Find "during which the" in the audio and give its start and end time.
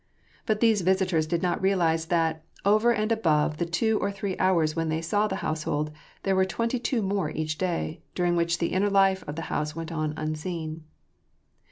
8.15-8.73